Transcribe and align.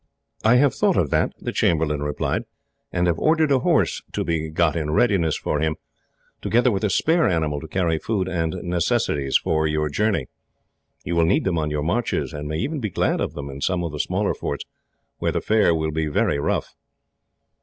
"I 0.43 0.55
have 0.55 0.73
thought 0.73 0.97
of 0.97 1.11
that," 1.11 1.31
the 1.39 1.51
chamberlain 1.51 2.01
replied, 2.01 2.45
"and 2.91 3.05
have 3.05 3.19
ordered 3.19 3.51
a 3.51 3.59
horse 3.59 4.01
to 4.13 4.23
be 4.23 4.49
got 4.49 4.75
in 4.75 4.89
readiness 4.89 5.35
for 5.37 5.59
him, 5.59 5.75
together 6.41 6.71
with 6.71 6.83
a 6.83 6.89
spare 6.89 7.27
animal 7.29 7.59
to 7.61 7.67
carry 7.67 7.99
food 7.99 8.27
and 8.27 8.55
necessaries 8.63 9.37
for 9.37 9.67
your 9.67 9.89
journey. 9.89 10.25
You 11.03 11.15
will 11.15 11.25
need 11.25 11.43
them 11.43 11.59
on 11.59 11.69
your 11.69 11.83
marches, 11.83 12.33
and 12.33 12.47
may 12.47 12.57
even 12.57 12.79
be 12.79 12.89
glad 12.89 13.21
of 13.21 13.33
them 13.35 13.47
in 13.51 13.61
some 13.61 13.83
of 13.83 13.91
the 13.91 13.99
smaller 13.99 14.33
forts, 14.33 14.65
where 15.19 15.31
the 15.33 15.39
fare 15.39 15.75
will 15.75 15.91
be 15.91 16.07
very 16.07 16.39
rough." 16.39 16.73